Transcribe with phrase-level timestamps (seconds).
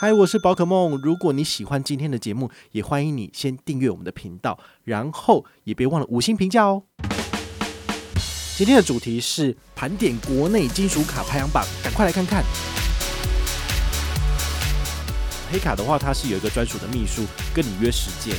[0.00, 0.96] 嗨，我是宝可梦。
[1.02, 6.84] 如果你喜欢今天的节目，也欢迎你先订阅我们的频道，然后也别忘了五星评价哦。
[8.56, 12.44] 今天的主题是盘点国内金属卡排行榜，赶快来看看。
[15.50, 18.36] 黑卡的话，它是有一个专属的秘书跟你约时间。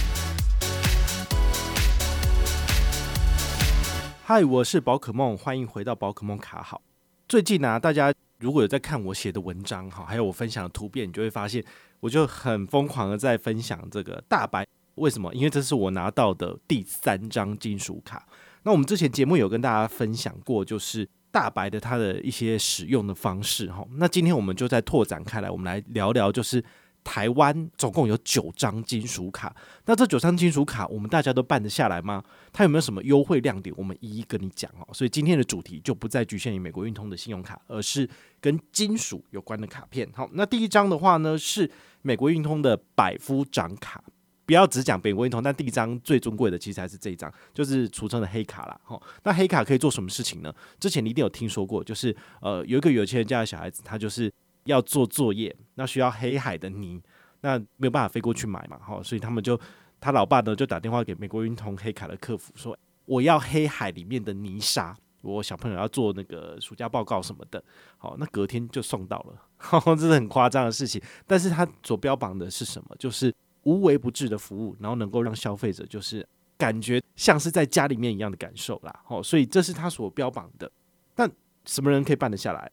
[4.24, 6.82] 嗨，我是宝可梦，欢迎回到宝可梦卡好。
[7.28, 8.14] 最近呢、大家。
[8.40, 11.64] 如果有在看我写的文章哈，还有我分享的图片，你就会发现，
[12.00, 14.66] 我就很疯狂的在分享这个大白。
[14.96, 15.34] 为什么？
[15.34, 18.28] 因为这是我拿到的第三张金属卡。
[18.64, 23.86] 那我们之前节目有跟大家分享过，就是大白的它的一些使用的方式哈。
[23.92, 26.64] 那今天我们就再拓展开来，我们来聊聊就是。
[27.04, 32.24] 台湾总共有九张金属卡，那这九张金属卡，我们大家都办得下来吗？
[32.54, 33.74] 它有没有什么优惠亮点？
[33.78, 34.88] 我们一一跟你讲哦。
[34.94, 38.08] 所以今天的主题就不再局限于美国运通的信用卡，而是
[38.40, 40.08] 跟金属有关的卡片。
[40.14, 41.70] 好，那第一张的话呢，是
[42.04, 44.04] 美国运通的百夫长卡。
[44.46, 48.80] 不要只讲美国运通，但第一张最尊贵的其实还是这一张，就是俗称的黑卡啦。
[48.84, 50.54] 好，那黑卡可以做什么事情呢？
[50.80, 54.32] 之前你一定有听说过，就是呃，有一个有钱人家的小孩子，他就是。
[54.70, 57.02] 要做作业，那需要黑海的泥，
[57.42, 59.60] 那没有办法飞过去买嘛，哈，所以他们就
[60.00, 67.64] 他老爸呢就打电话给美国运通黑卡的客服说，我要黑海里面的泥沙，我小朋友要做那个暑假报告什么的，
[67.98, 72.96] 好，那隔天就送到了，呵呵，这是很夸张的事情，但是他所标榜的是什么？
[73.00, 73.34] 就是
[73.64, 76.26] 无微不至的服务，然后能够让消费者就是
[76.58, 80.72] 感觉像是在家里面一样的感受啦，好，所以这是他所标榜的，
[81.16, 81.30] 但
[81.66, 82.72] 什么人可以办得下来？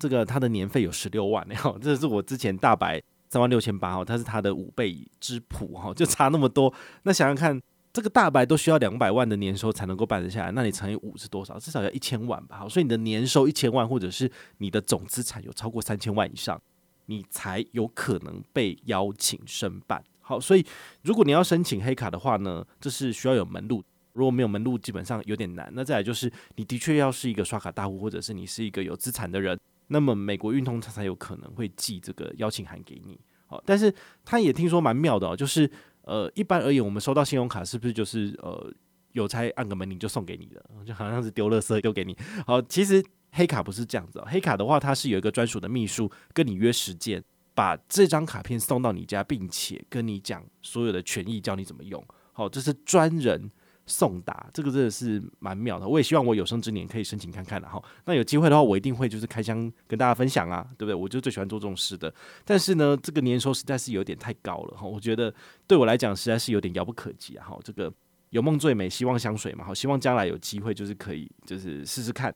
[0.00, 6.72] 这个它的年费有十六万，哈，这是我之前大白三万六千八，哈，它是它的五倍之谱，哈，就差那么多。
[7.02, 7.60] 那想想看，
[7.92, 11.58] 这个大白都需要两百万的年收才能够办得下来，那你乘以五是多少？
[11.58, 12.58] 至少要一千万吧。
[12.60, 16.60] 好，所以你的年收一千万，或者是你的总资产有超过三千万以上，
[17.06, 20.02] 你才有可能被邀请申办。
[20.20, 20.64] 好，所以
[21.02, 23.82] 如果你要申请黑卡的话呢，这是需要有门路。
[24.12, 25.70] 如果没有门路，基本上有点难。
[25.72, 29.58] 那再来就是，你的确要是一个刷卡大户，或者是你是一个有资产的人。
[29.92, 33.92] 那么美国运通它才有可能会寄这个邀请函给你，好，但是
[34.24, 35.68] 他也听说蛮妙的哦，就是
[36.02, 38.72] 呃，一般而言，我们收到信用卡是不是就是呃，
[39.12, 42.16] 邮差按个门铃就送给你的，就好像是丢垃圾丢给你。
[42.46, 47.22] 好，其实黑卡不是这样子哦，黑卡的话，它是有一个专属的秘书跟你约时间，
[47.52, 52.02] 把这张卡片送到你家，并且跟你讲所有的权益，教你怎么用。
[52.32, 53.50] 好，这是专人。
[53.90, 57.82] 送达这个真的是蛮妙的，我也希望我有生之年可以申请看看了哈。
[58.04, 60.94] 那有机会的话，我一定会就是开箱跟大家分享啊，对不对？
[60.94, 62.14] 我就最喜欢做这种事的。
[62.44, 65.34] 但是呢，这个年收实在是有点太高了哈，我觉得
[65.66, 67.36] 对我来讲实在是有点遥不可及。
[67.38, 67.92] 哈，这个
[68.28, 72.32] 有梦最美，希望香水嘛，好，希望将来有机会就是可以就是试试看。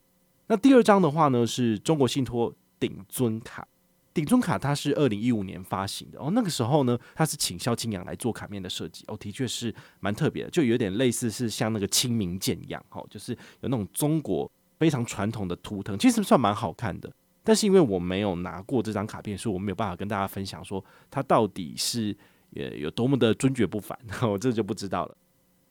[0.49, 3.67] 那第二张的话呢，是中国信托顶尊卡。
[4.15, 14.49] 顶尊卡它是二零一五年发行的哦，那个时候呢，它是请萧清扬来做卡面的设计哦，的确是蛮特别的，就有点类似是像那个清明剑一样，哦，就是有那种中国
[14.79, 17.13] 非常传统的图腾，其实算蛮好看的。
[17.43, 22.17] 但是因为我没有拿过这张卡片，所以我没有办法跟大家分享说它到底是
[22.55, 25.17] 呃有多么的尊爵不凡，我这就不知道了。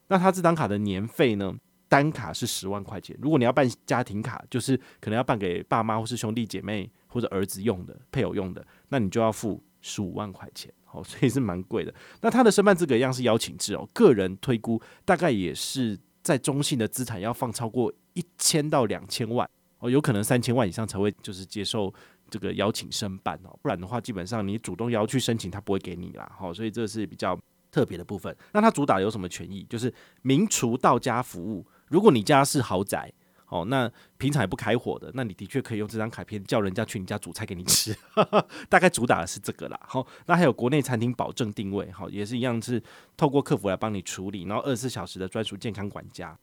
[0.10, 1.56] 那它这张卡的年费呢？
[1.94, 11.94] 单卡是十万块钱，如果你要办家庭卡，就是可能要办给爸妈或是兄弟姐妹或者儿子用的、配偶用的，那你就要付十五万块钱，好，所以是蛮贵的。
[12.22, 21.94] 那他的申办资格一样是邀请制哦，个人推估大概也是在中信的资产要放超过一千到两千万哦，有可能三千万以上才会就是接受
[22.28, 27.40] 这个邀请申办哦，不然的话基本上你主动要去申请，他不会给你啦，好，所以这是比较
[27.70, 28.36] 特别的部分。
[28.52, 29.64] 那他主打有什么权益？
[29.70, 29.94] 就是
[30.24, 31.64] 名厨到家服务。
[31.94, 33.14] 如果你家是豪宅，
[33.50, 33.88] 哦，那
[34.18, 37.96] 平常也不开火的，那你的确可以用这张卡片叫人家去你家煮菜给你吃，
[38.68, 39.80] 大概主打的是这个啦。
[39.88, 42.82] 好，那还有国内餐厅保证定位，好，也是一样是
[43.16, 46.36] 透过客服来帮你处理，然后二十四小时的专属健康管家。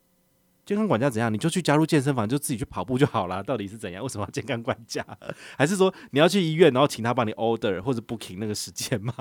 [0.65, 1.33] 健康管家怎样？
[1.33, 3.43] 你就去加入健身房，就自己去跑步就好了。
[3.43, 4.01] 到底是怎样？
[4.01, 5.05] 为什么要健康管家？
[5.57, 9.13] 还是说你要去医院，然后请他帮你 order 或者 booking 那个时间吗？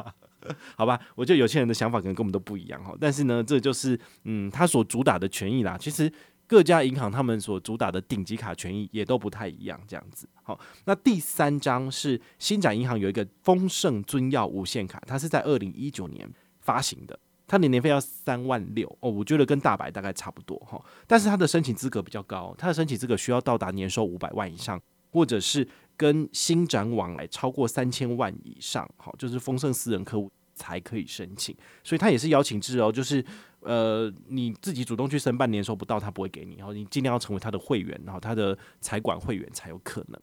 [0.76, 2.94] 好吧，我觉得有些人的想法可能跟我们都不一样哈。
[3.00, 5.76] 但是呢，这就是嗯，他所主打的权益啦。
[5.78, 6.12] 其实
[6.46, 10.28] 各家银行他们所主打的顶级卡权益也都不太一样，这样子。
[10.42, 16.28] 好，那第三张是新展银行有一个丰盛尊耀无限卡，它是在二零一九年
[16.60, 17.19] 发行的。
[17.46, 25.66] 它的年费要三万六哦，我觉得跟大白大概差不多哈，但是它的申请资格比较高，它的申请资格需要到达年收五百万以上，或者是
[25.96, 31.54] 跟新展往来超过三千万以上，好，就是丰盛私人客户才可以申请，
[31.84, 33.24] 所以它也是邀请制哦，就是
[33.60, 40.20] 呃你自己主动去申办年收不到，他不会给你，然后你尽量要成为他的会员，然后他的财管会员才有可能。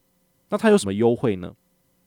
[0.50, 1.54] 那它有什么优惠呢？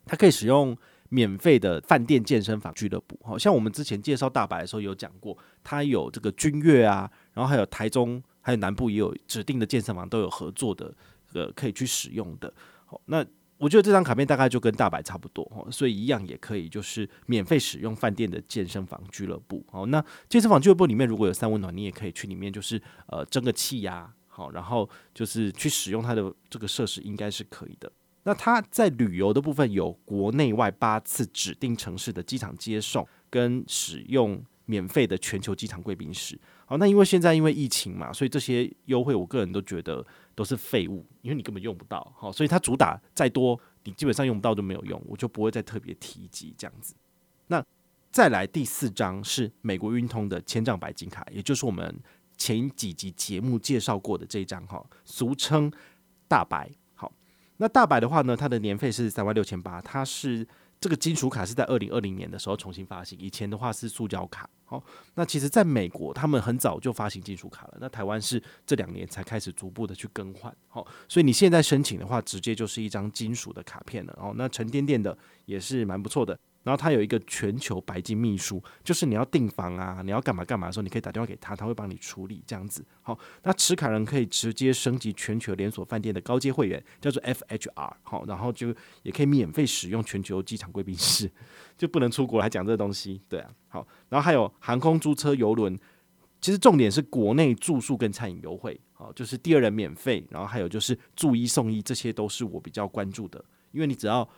[0.07, 0.77] 它可以使用
[1.11, 3.19] 免费的饭店健身房俱乐部。
[3.23, 10.93] 好像我们之前介绍大白的时候有讲过，它有这个君悦啊，然后还有台中，还有南部也有指定的健身房都有合作的，
[11.35, 12.53] 呃，可以去使用的。
[12.87, 13.25] 好，那。
[13.61, 19.63] 我觉得这张卡片大概就跟大白差不多哦，所以一样也可以，就是免费使用饭店的健身房俱乐部。
[19.71, 27.93] 好，那健身房俱乐部里面如果有三温暖，你也可以去里面，就是呃蒸个气呀，好，然后就是去使用它的这个设施，应该是可以的。
[28.23, 36.41] 那它在旅游的部分有国内外八次指定城市的机场接送跟使用免费的全球机场贵宾室。
[36.65, 40.07] 好，那因为现在因为疫情嘛，所以这些优惠我个人都觉得
[40.41, 42.11] 都是废物，因为你根本用不到。
[42.17, 46.95] 好，所以它主打再多，你基本上用不到就没有用，我就不会再特别提及这样子。
[47.49, 47.63] 那
[48.11, 51.95] 再来第四张是美国运通的千帐白金卡，也就是我们
[52.39, 55.71] 前几集节目介绍过的这一张哈，俗称
[56.27, 56.71] 大白。
[56.95, 57.13] 好，
[57.59, 60.49] 那大白的话呢，它的年费是三万六千八，它是。
[60.81, 64.49] 这个金属卡是在二零二零年的时候重新发行，以前的话是塑胶卡。
[64.65, 64.83] 好，
[65.15, 70.55] 那其实在美国他们很早就发行金属卡了，那台湾是这两年才开始逐步的去更换。
[70.69, 74.19] 好，所以你现在申请的话，直接就是一张金属的卡片了。
[74.19, 76.39] 哦，那沉甸甸的也是蛮不错的。
[76.63, 82.85] 然后他有一个全球白金秘书，就是你要订房啊，你要干嘛干嘛的时候，你可以打电话给他，他会帮你处理这样子。
[83.01, 87.93] 好，那持卡人可以直接升级全球连锁饭店的高阶会员，叫做 FHR。
[88.03, 91.31] 好，然后就也可以免费使用全球机场贵宾室，
[91.79, 93.23] 就不能出国来讲这个东西。
[93.27, 95.79] 对啊，好，然后还有航空租车游轮，
[96.43, 103.43] 其实重点是国内住宿跟餐饮优惠，好，就是第二人免费，然后还有就是住一送一，这些都是我比较关注的，
[103.73, 104.29] 因为你只要。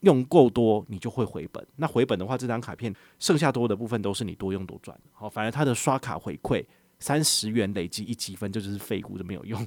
[0.00, 1.66] 用够多，你就会回本。
[1.76, 4.98] 那回本的话，这张卡片剩下多的部分都是你多用多赚。
[5.12, 6.64] 好，反而它的刷卡回馈
[7.00, 9.60] 三十元累积一积分，就是废物，就没有用。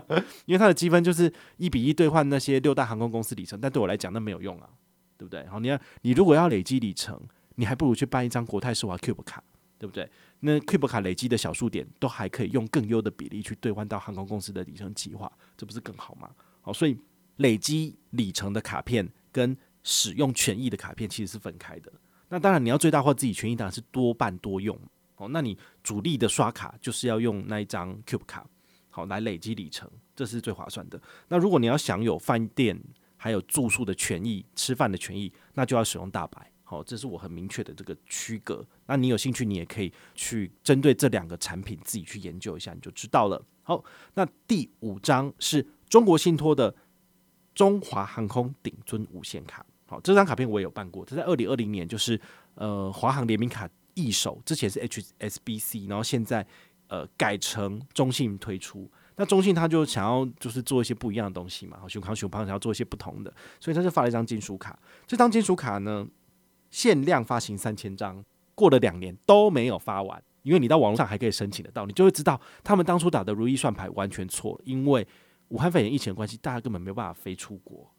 [0.46, 4.68] 因为它的积分就是一比一兑换那些六大航空公司里程，但对我来讲那没有用啊，
[5.16, 5.46] 对不对？
[5.46, 7.20] 好，你要你如果要累积里程，
[7.56, 9.42] 你还不如去办一张国泰世华 Cube 卡，
[9.78, 10.08] 对不对？
[10.40, 16.30] 那 Cube 卡累积的小数点都还可以用更优的比例去兑换到航空公司的里程计划，这不是更好吗？
[16.60, 16.96] 好，所以
[17.36, 19.56] 累积里程的卡片跟
[19.90, 21.90] 使用权益的卡片其实是分开的。
[22.28, 24.78] 那当然，你要最大化自己权益，当然是多办多用
[25.16, 25.26] 哦。
[25.30, 28.46] 那你主力的刷卡就是要用那一张 Cube 卡，
[28.90, 31.00] 好来累积里程，这是最划算的。
[31.28, 32.78] 那如果你要享有饭店
[33.16, 36.52] 还有住宿的权益、吃饭的权益，那就要使用大白。
[36.64, 38.62] 好，这是我很明确的这个区隔。
[38.84, 43.42] 那你有兴趣，你也可以去针对这两个产品自己去研究一下，你就知道了。
[43.62, 43.82] 好，
[44.12, 46.74] 那第五张是中国信托的
[47.54, 49.64] 中华航空顶尊无限卡。
[49.88, 52.20] 好，这张卡片我也有办过，它在二零二零年就是
[52.54, 56.46] 呃华航联名卡易手，之前是 HSBC，然后现在
[56.88, 58.88] 呃改成中信推出。
[59.16, 64.78] 那中信他就想要就是做一些不一样的东西嘛，好，熊康熊胖想要做一些不同的，所以他就发了一张金属卡。
[65.06, 66.06] 这张金属卡呢，
[66.70, 68.22] 限量发行三千张，
[68.54, 75.04] 过了两年都没有发完，因为你到网络上还可以申请得到，你就会知道他们当初打的如意算盘完全错了，因为
[75.48, 77.90] 武汉肺炎疫情的关系，大家根本没有办法飞出国。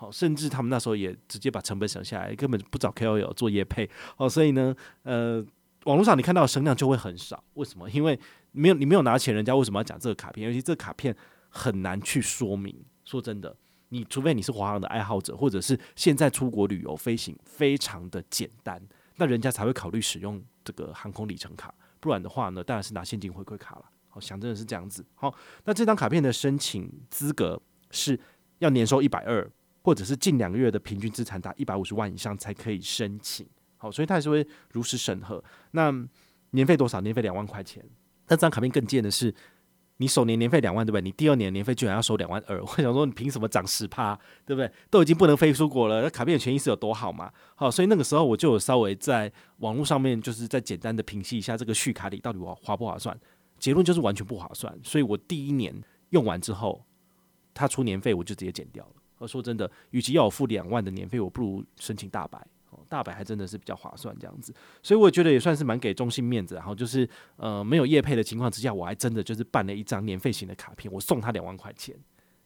[0.00, 3.86] 好，甚至他们那时候也直接把成本省下来，根本不找 KOL 做业配。
[4.16, 5.44] 哦，所以呢，呃，
[5.84, 7.44] 网络上你看到的声量就会很少。
[7.52, 7.86] 为什么？
[7.90, 8.18] 因为
[8.52, 10.46] 没有你没有拿钱，人家为什么要讲这个卡片？
[10.46, 11.14] 尤其这个卡片
[11.50, 12.74] 很难去说明。
[13.04, 13.54] 说真的，
[13.90, 18.82] 你除非你是华航的爱好者，或者是现在出国旅游飞行非常的简单，
[19.16, 21.74] 那人家才会考虑使用这个航空里程卡。
[22.00, 23.84] 不然的话呢，当然是拿现金回馈卡了。
[24.08, 25.04] 好，想真的是这样子。
[25.14, 25.34] 好，
[25.66, 27.60] 那这张卡片的申请资格
[27.90, 28.18] 是
[28.60, 29.46] 要年收一百二。
[29.82, 33.46] 或者是近两个月的平均资产达一百五十万以上才可以申请，
[33.76, 35.42] 好，所以他还是会如实审核。
[35.70, 35.92] 那
[36.50, 37.00] 年费多少？
[37.00, 37.84] 年费两万块钱。
[38.26, 39.34] 但这张卡片更贱的是，
[39.96, 41.02] 你首年年费两万，对不对？
[41.02, 44.14] 你第二年年费居然要收两万二， 我想说你凭什么涨十趴，
[44.46, 44.70] 对不对？
[44.88, 47.32] 都已经不能飞出国了，那卡片的权益是有多好嘛？
[47.54, 53.18] 好，所以那个时候我就有稍微在网络上面，就是在简单的评析一下这个续卡里到底划划不划算。
[53.58, 54.78] 结论就是完全不划算。
[54.82, 55.74] 所以我第一年
[56.10, 56.84] 用完之后，
[57.52, 58.92] 他出年费我就直接减掉了。
[59.20, 62.44] 我说真的，与其要我付两万的年费，我不如申请大白。
[62.88, 66.54] 大白还真的是比较划算这样子，所以我觉得也算是蛮给中信面子。
[66.54, 71.94] 然后就是呃，没有业配的情况之下，我还真的就是办了一张年费型的卡片，我送他两万块钱。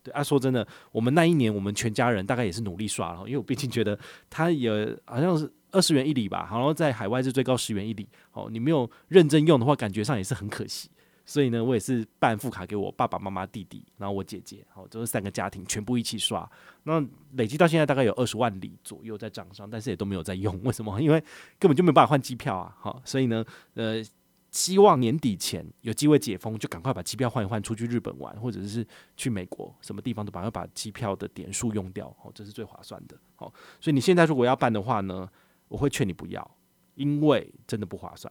[0.02, 4.70] 对啊，说真的，我们那一年我们全家人大概也是努力刷了，因为我毕竟觉得他也
[5.04, 8.08] 好像是二十元一里吧，然后在海外是最高十元一里。
[8.32, 10.90] 哦，你没有认真用的话，感觉上也是很可惜。
[11.26, 16.48] 所以呢，我也是办副卡给我爸爸妈妈、弟弟，然后我姐姐，好，这是三个家庭全部一起刷。
[16.82, 17.02] 那
[17.32, 20.60] 累积到现在大概有二十万里左右在账上，但是也都没有在用。
[20.62, 21.00] 为什么？
[21.02, 21.18] 因为
[21.58, 22.76] 根本就没有办法换机票啊。
[22.78, 24.04] 好，所以呢，呃，
[24.50, 33.16] 希望年底前有机会解封，就赶快把机票换一换，出去日本玩，或者是去美国，什么地方都赶快把机票的点数用掉，好，这是最划算的。
[33.34, 35.26] 好，所以你现在如果要办的话呢，
[35.68, 36.56] 我会劝你不要，
[36.96, 38.30] 因为真的不划算。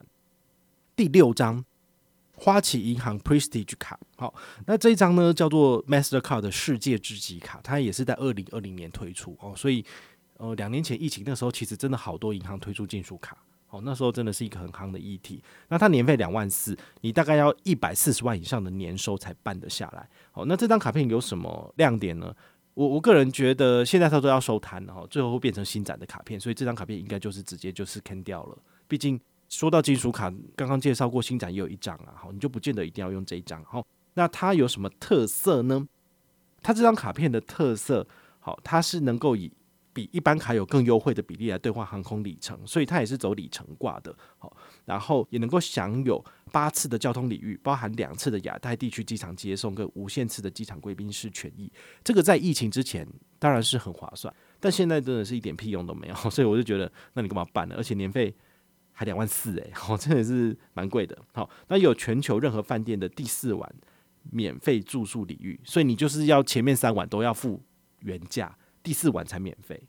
[0.95, 1.65] 第六章，
[2.35, 4.33] 花旗银行 Prestige 卡，好，
[4.65, 9.85] 那这一张呢叫做 Mastercard 的世界之极卡，它也是在二零二零年推出哦，所以
[10.37, 13.37] 呃两年前疫情那时候，其实真的好多银行推出金属卡，
[13.69, 15.41] 哦，那时候真的是一个很夯的议题。
[15.69, 20.09] 那它年费两万四，你大概要一百四十万以上的年收才办得下来。
[20.31, 22.35] 好，那这张卡片有什么亮点呢？
[22.73, 29.21] 我我个人觉得现在它都要收摊了，哈，最后会变成新展的卡片，所以这张卡片应该就是直接就是坑掉了，毕竟。
[29.53, 33.63] 说到金属卡，刚刚介绍过新展也有一张啊，好，你就不见得一定要用这一张。
[33.63, 35.87] 好，那它有什么特色呢？
[36.63, 38.07] 它这张卡片的特色，
[38.39, 39.51] 好，它是能够以
[39.93, 44.15] 比一般卡有更优惠的比例来兑换航空里程，所以它也是走里程挂的。
[44.39, 51.71] 好，然后也能够享有八次的交通礼遇，包含两次的亚太地区机场接送跟无限次的机场贵宾室权益。
[52.03, 53.07] 这个在疫情之前
[53.37, 57.75] 当然是很划算，但现在真的是一点屁用都没有，所以我就觉得，那你干嘛办呢？
[57.77, 58.33] 而且年费。
[58.93, 61.17] 还两万四哎，好， 真的是蛮贵的。
[61.33, 63.75] 好，那有全球任何饭店的第四晚
[64.31, 67.61] 免费住宿礼遇，所以你就是要前面三晚都要付
[67.99, 69.81] 原价，第四晚才免费。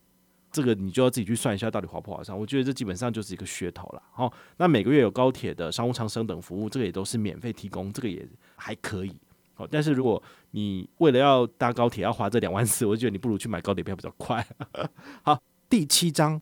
[0.50, 2.38] 这个你就要自己去算一下到底划不划算。
[2.38, 4.02] 我觉得这基本上就是一个噱头了。
[4.12, 9.12] 好，那每个月有高铁的商务舱升等服务，这个也都是免费提供，这个也还可以。
[9.54, 14.46] 好，但是如果你为了要搭高铁要花这两万四，我觉得你不如去买高铁票比较快。
[15.22, 16.40] 好，第七章。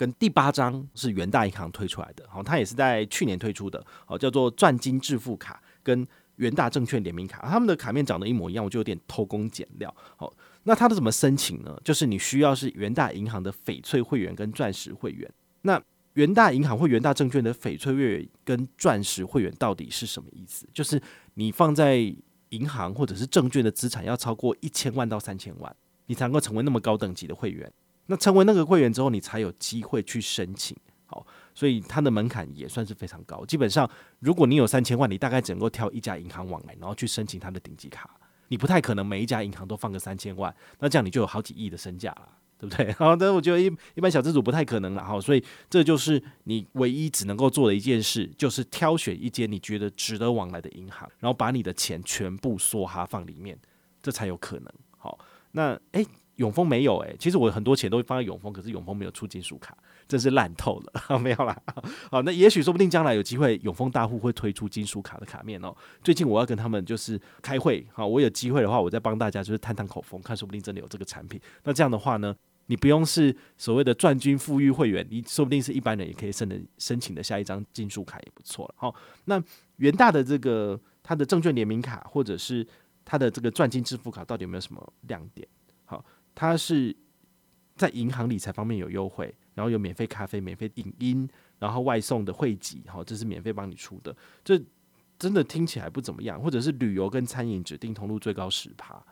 [0.00, 9.94] 跟第八张是元大银行推出来的，好，它也是在去年推出的，好，叫做赚金致富卡跟元大证券联名卡，他们的卡面长得一模一样，我就有点偷工减料。
[10.16, 11.78] 好，那它的怎么申请呢？
[11.84, 15.30] 就是你需要是元大银行的翡翠会员跟钻石会员。
[15.60, 15.78] 那
[16.14, 20.66] 元大银行或元大证券的翡翠会员跟钻石会员到底是什么意思？
[20.72, 20.98] 就是
[21.34, 21.98] 你放在
[22.48, 25.76] 银行或者是证券的资产要超过一千万到三千万，
[26.06, 27.70] 你才能够成为那么高等级的会员。
[28.10, 30.76] 那成为那个会员之后，你才有机会去申请，
[31.06, 31.24] 好，
[31.54, 33.46] 所以它的门槛也算是非常高。
[33.46, 33.88] 基本上，
[34.18, 38.10] 如果你有三千万，你大概只能够挑一家银行往来，然后去申请它的顶级卡。
[38.48, 42.92] 你不太可能每一家银行都放个三千万，那这样你就有好几亿的身价了，对不对？
[42.98, 53.56] 好的，我觉得一一般小资主不太可能了，好，所以这就是你唯一只能够做的一件事，就是挑选一间你觉得值得往来的银行，然后把你的钱全部梭哈放里面，
[54.02, 54.74] 这才有可能。
[54.98, 55.16] 好，
[55.52, 56.04] 那诶。
[56.40, 59.76] 永丰没有诶、其实我很多钱都会放在永丰，可是永丰没有出金属卡，
[60.08, 61.18] 真是烂透了。
[61.20, 61.54] 没有啦，
[62.10, 65.76] 好，那也许说不定将来有机会，永丰大户会推出金属卡的卡面哦。
[66.02, 71.38] 最近我要跟他们就是开会，好，我有机会的话，我再帮大家就是探探口风，看说不定真的有这个产品。
[71.64, 72.34] 那这样的话呢，
[72.66, 78.74] 你不用是所谓的赚金富裕会员，你说不定是一般人也可以申的申请的下一张金属卡也不错了。
[78.78, 78.94] 好，
[79.26, 79.42] 那
[79.76, 82.66] 元大的这个它的证券联名卡，或者是
[83.04, 85.46] 它的这个赚金支付卡，到底有没有什么亮点？
[85.84, 86.02] 好。
[86.40, 86.96] 它是
[87.76, 91.28] 在银行理财方面有优惠，然后有免费咖啡、免费影音，
[91.58, 94.16] 然后外送的汇集，好，这是免费帮你出的。
[94.42, 94.58] 这
[95.18, 99.04] 真的听起来不怎么样，或者是旅游跟餐饮指定通路最高十趴，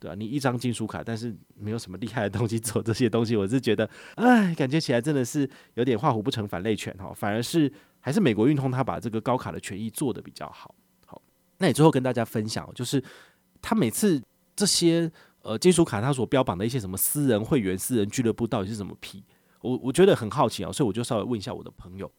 [0.00, 7.12] 对啊，你一张金属卡，但是没有什么厉害的东西做这些东西，我是觉得，哎，感觉起来真的是有点画虎不成反类犬哈。
[7.14, 10.74] 反而是还是美国运通他把这个高卡的权益做得比较好。
[11.06, 11.22] 好，
[11.58, 13.00] 那你最后跟大家分享，就是
[13.62, 14.20] 他每次
[14.56, 15.08] 这些。
[15.48, 19.24] 呃，金属卡它所标榜的一些什么私人会员、私人俱乐部到底是怎么批？
[19.62, 22.12] 我我觉得很好奇啊，所以我就稍微问一下我的朋友，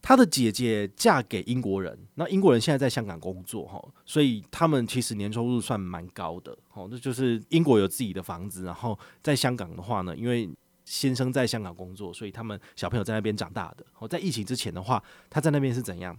[0.00, 10.48] 他的姐姐嫁给英国人，那英国人现在在香港工作哈，所以他们其实年收入算蛮高的，哦，那就是英国有自己的房子，然后在香港的话呢，因为
[10.86, 13.84] 先生在香港工作，所以他们小朋友在那边长大的。
[13.98, 16.18] 哦，在疫情之前的话，他在那边是怎样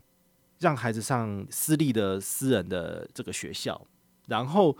[0.59, 3.81] 让孩子上私立的私人的这个学校，
[4.27, 4.77] 然后。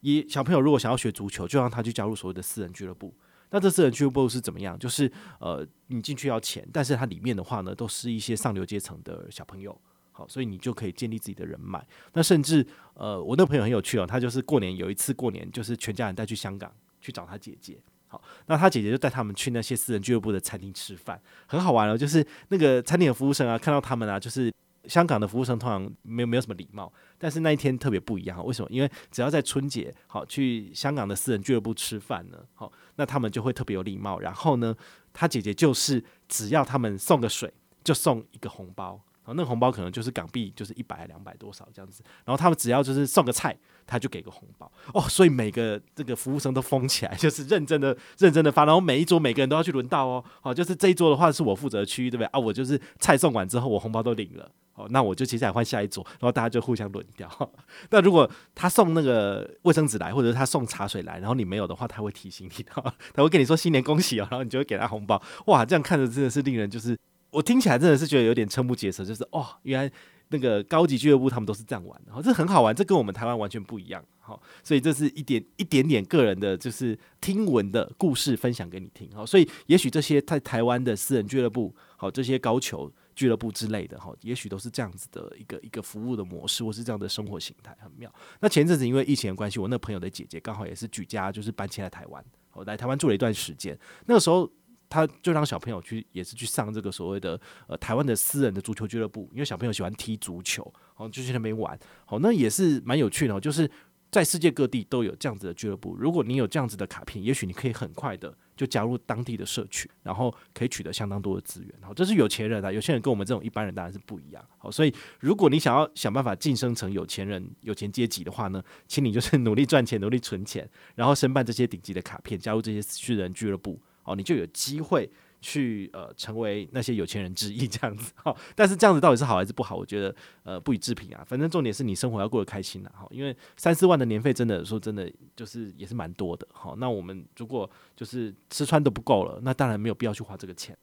[0.00, 3.14] 一小朋友如果想要学足球，就让他去加入所谓的私人俱乐部。
[3.50, 4.78] 那这私人俱乐部是怎么样？
[4.78, 9.76] 就是呃，你进去要钱，但是它里面的话呢，都是一些上流阶层的小朋友。
[10.12, 11.84] 好，所以你就可以建立自己的人脉。
[12.12, 17.76] 那甚至呃，我那朋友很有趣哦，他就是过年有一次过年，就是全家人带去香港去找他姐姐。
[18.06, 21.98] 好，那他姐姐就带他们去那些私人俱乐部的餐厅吃饭，很好玩哦。
[21.98, 24.52] 就是那个餐厅的服务生啊，看到他们啊，就是。
[24.90, 28.44] 香港的服务生通常没有没有什么礼貌，但是那一天特别不一样。
[28.44, 28.68] 为什么？
[28.70, 34.18] 因为只要在春节，好去香港的私人俱乐部吃饭呢，好，那他们就会特别有礼貌。
[34.18, 34.74] 然后呢，
[35.12, 37.52] 他姐姐就是只要他们送个水，
[37.84, 39.00] 就送一个红包，
[39.34, 42.02] 那个红包可能就是港币，就是一百两百多少这样子。
[42.24, 43.56] 然后他们只要就是送个菜，
[43.86, 45.00] 他就给个红包哦。
[45.02, 48.64] 所以每个这个服务生都疯起来， 就是认真的、认真的发。
[48.64, 50.24] 然后每一桌每个人都要去轮到哦。
[50.40, 52.38] 好，就是这一桌的话是我负责区域，对不对啊？
[52.38, 54.50] 我就是菜送完之后，我红包都领了。
[54.74, 57.28] 哦，那我就接下来换下一桌，然后大家就互相轮掉。
[57.90, 62.64] 那如果他送那个卫生纸来，或者是他送茶水来，然后你没有的话，他会提醒你，
[63.12, 65.20] 他会跟你说新年恭喜哦，然后你就会给他红包。
[65.46, 66.96] 哇，这样看着真的是令人就是。
[67.30, 69.92] 我听起来真的是觉得有点瞠目结舌，就是哦，原来
[70.28, 88.12] 那个高级俱乐部他们都是这样玩的，这很好玩，这跟我们台湾完全不一样，好，所以这是一点一点点个人的，就是听闻的故事分享给你听，好，所以也许这些在台湾的私人俱乐部，好，这些高球俱乐部之类的，哈，也许都是这样子的一个一个服务的模式，或是这样的生活形态，很妙。
[88.40, 94.50] 那前阵子因为疫情的关系，我那朋友的姐姐刚好也是举家就是搬迁来台湾，我来台湾住了一段时间，那个时候。
[94.90, 103.70] 他就让小朋友去，也是去上这个所谓的呃台湾的私人的足球俱乐部，因为小朋友喜欢踢足球，好就去那边玩，好那也是蛮有趣的，就是
[104.10, 105.96] 在世界各地都有这样子的俱乐部。
[105.96, 111.72] 如果你有这样子的卡片，也许你可以很快的就加入当地的社区，然后可以取得相当多的资源。
[111.80, 114.44] 好，这是有钱人啊，有钱人跟我们这种一般人当然是不一样。
[114.58, 123.80] 好，所以如果你想要想办法晋升成有钱人、有钱阶级的话呢，请你就是努力赚钱、努力存钱，然后申办这些顶级的卡片，加入这些私人俱乐部。
[124.10, 129.76] 哦，你就有机会去呃成为那些有钱人之一这样子哈，但是这样子到底是好还是不好？
[129.76, 131.24] 我觉得呃不予置评啊。
[131.26, 136.74] 反正重点是你生活要过得开心啦哈，因为三四万的年费真的说真的就是也是蛮多的哈。
[136.76, 140.76] 那我们如果就是吃穿都不够了，那当然没有必要去花这个钱。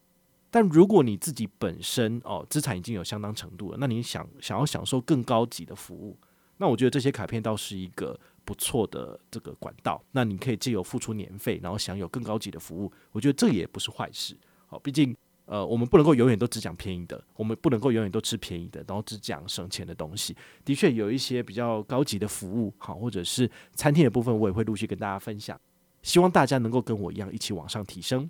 [0.50, 6.18] 但如果你自己本身哦资产已经有相当程度了，那你想想要享受更高级的服务，
[6.58, 8.20] 那我觉得这些卡片倒是一个。
[8.48, 12.90] 不错的这个管道，那你可以借由付出年费，然后享有更高级的服务。
[13.12, 14.38] 我觉得这也不是坏事。
[14.68, 15.14] 好，毕竟
[15.44, 20.34] 呃，我们不能够永远都只讲便宜的，我们不能够永远都吃便宜的，然后只讲省钱的东西。
[20.64, 25.60] 的确有一些比较高级的服务，好，或者是餐厅的部分，我也会陆续跟大家分享。
[26.02, 28.30] 希望大家能够跟我一样，一起往上提升。